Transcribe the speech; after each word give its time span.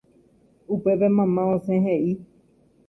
Upépe 0.75 1.07
mamá 1.17 1.43
osẽ 1.55 1.81
he'i 1.85 2.11